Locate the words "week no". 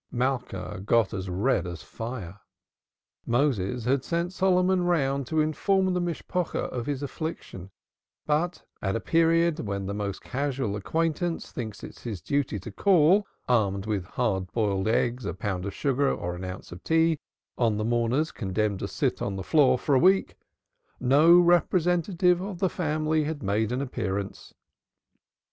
19.99-21.37